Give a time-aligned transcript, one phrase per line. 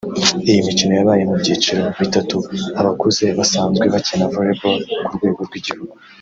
[0.49, 2.37] Iyi mikino yabaye mu byiciro bitatu;
[2.79, 5.93] abakuze basanzwe bakina Volleyball ku rwego rw’igihugu